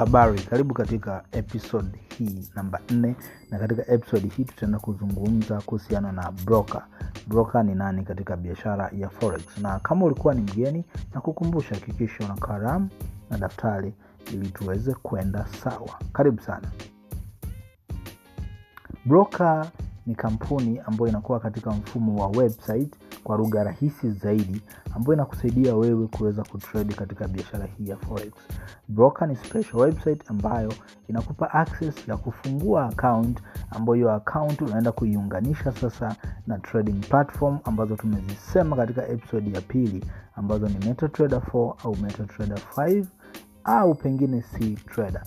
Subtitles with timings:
[0.00, 3.14] habari karibu katika episode hii namba 4
[3.50, 6.82] na katika episode hii tutaenda kuzungumza kuhusiana na broker.
[7.26, 9.58] Broker ni nani katika biashara ya forex?
[9.58, 12.88] Na kama ulikuwa ni mgeni na kukumbusha hakikisha na karamu
[13.30, 13.94] na daftari
[14.32, 15.98] ili tuweze kwenda sawa.
[16.12, 16.68] Karibu sana.
[19.04, 19.70] Broker
[20.06, 22.94] ni kampuni ambayo inakuwa katika mfumo wa website
[23.30, 24.62] kwa lugha rahisi zaidi
[24.94, 28.32] ambayo inakusaidia wewe kuweza kutrade katika biashara hii ya forex.
[28.88, 30.72] Broker ni special website ambayo
[31.08, 33.38] inakupa access ya kufungua account
[33.70, 40.04] ambayo account unaenda kuiunganisha sasa na trading platform ambazo tumezisema katika episode ya pili
[40.36, 43.04] ambazo ni metatrader 4 au metatrader 5
[43.64, 45.22] au pengine c trader.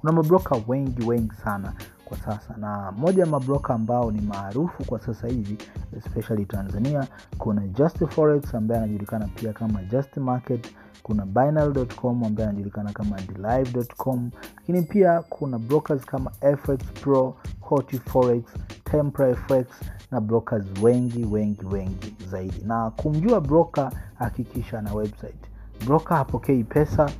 [0.00, 1.72] Kuna mabroka wengi wengi sana
[2.10, 2.54] kwa sasa.
[2.56, 5.56] Na moja ya mabroka ambao ni maarufu kwa sasa hivi
[5.98, 7.06] especially tanzania
[7.38, 14.30] kuna just forex ambaye anajulikana pia kama just market kuna binal.com ambaye anajulikana kama delive.com
[14.56, 18.44] lakini pia kuna brokers kama fx pro hotiforex forex
[18.84, 19.66] tempra fx
[20.10, 22.62] na brokers wengi wengi wengi zaidi.
[22.66, 25.50] Na kumjua broker hakikisha na website.
[25.86, 27.10] Broker hapokei pesa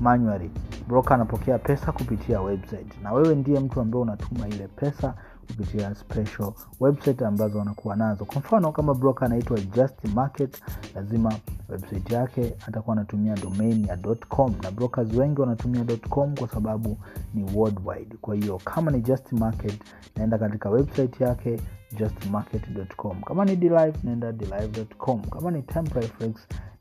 [0.00, 0.50] manually
[0.88, 3.02] broker anapokea pesa kupitia website.
[3.02, 5.14] Na wewe ndiye mtu ambaye unatuma ile pesa
[5.46, 8.24] kupitia special website ambazo wanakuwa nazo.
[8.24, 10.62] Kwa mfano kama broker anaitwa just market
[10.94, 11.32] lazima
[11.68, 13.96] website yake atakuwa anatumia domain ya
[14.28, 14.54] com.
[14.62, 16.98] Na brokers wengi wanatumia com kwa sababu
[17.34, 18.16] ni worldwide.
[18.20, 19.80] Kwa hiyo kama ni just market
[20.16, 21.60] naenda katika website yake
[21.96, 26.04] justmarket.com kama ni dlive naenda dlive.com kama ni templar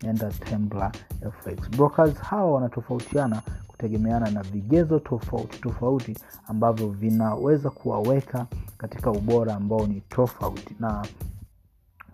[0.00, 0.92] fx Tembla
[1.32, 8.46] fx brokers hawa wanatofautiana kutegemeana na vigezo tofauti tofauti ambavyo vinaweza kuwaweka
[8.78, 10.76] katika ubora ambao ni tofauti.
[10.80, 11.06] Na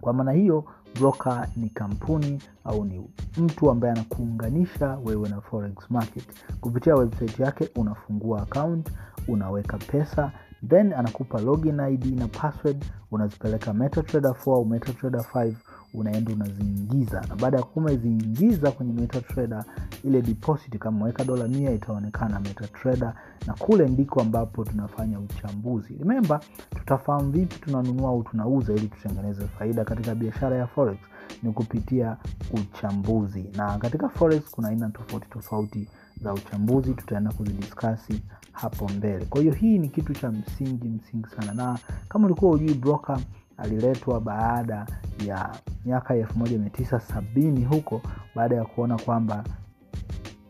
[0.00, 0.64] kwa maana hiyo
[1.00, 6.24] broker ni kampuni au ni mtu ambaye anakuunganisha wewe na forex market.
[6.60, 8.90] Kupitia website yake unafungua account
[9.28, 10.32] unaweka pesa
[10.68, 15.52] then anakupa login id na password unazipeleka metatrader 4 au metatrader 5
[15.94, 17.20] unaenda unaziingiza.
[17.28, 19.64] Na baada ya kuwa umeziingiza kwenye metatrader
[20.04, 23.14] ile deposit kama umeweka dola mia itaonekana metatrader
[23.46, 25.94] na kule ndiko ambapo tunafanya uchambuzi.
[25.98, 30.98] Remember tutafahamu vipi tunanunua au tunauza ili tutengeneze faida katika biashara ya forex?
[31.42, 32.16] Ni kupitia
[32.52, 33.44] uchambuzi.
[33.56, 35.88] Na katika forex kuna aina tofauti tofauti
[36.22, 39.24] za uchambuzi tutaenda kuzidiskasi hapo mbele.
[39.24, 41.54] Kwa hiyo hii ni kitu cha msingi msingi sana.
[41.54, 43.18] Na kama ulikuwa ujui broker
[43.56, 44.86] aliletwa baada
[45.26, 45.54] ya
[45.84, 48.02] miaka ya 1970 huko
[48.34, 49.44] baada ya kuona kwamba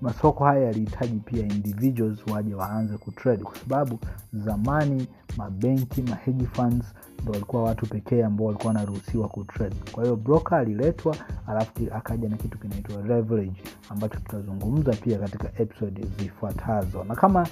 [0.00, 3.42] masoko haya yalihitaji pia individuals waje waanze kutrade.
[3.44, 3.98] Kwa sababu
[4.32, 5.06] zamani
[5.36, 9.76] mabenki mahedge funds ndo walikuwa watu pekee ambao walikuwa wanaruhusiwa kutrade.
[9.92, 11.16] Kwa hiyo broker aliletwa
[11.46, 17.04] alafu akaja na kitu kinaitwa leverage ambacho tutazungumza pia katika episode zifuatazo.
[17.04, 17.46] Na kama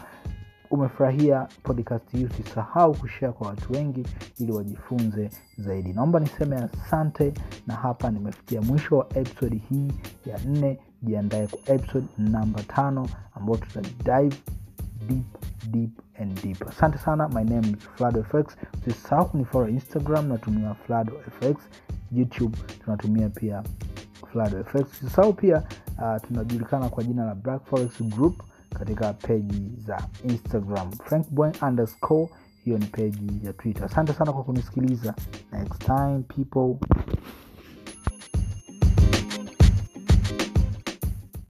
[0.70, 4.06] umefurahia podcast hii usisahau kushare kwa watu wengi
[4.38, 5.92] ili wajifunze zaidi.
[5.92, 7.32] Naomba niseme asante
[7.66, 9.92] na hapa nimefikia mwisho wa episode hii
[10.26, 10.78] ya nne.
[11.02, 14.36] Jiandae kwa episode namba tano ambayo tuta dive
[15.08, 15.24] deep
[15.70, 16.68] deep and deep.
[16.68, 17.28] Asante sana.
[17.28, 18.24] My name is flado
[18.86, 21.12] usisahau kunifollow instagram natumia flado
[22.12, 23.62] youtube tunatumia pia
[24.32, 25.62] flado usisahau pia
[25.98, 28.42] uh, tunajulikana kwa jina la black forex group
[28.78, 30.90] katika peji za instagram.
[30.92, 32.28] Frankboy underscore
[32.64, 33.84] hiyo ni peji ya twitter.
[33.84, 35.14] Asante sana kwa kunisikiliza.
[35.52, 36.86] Next time people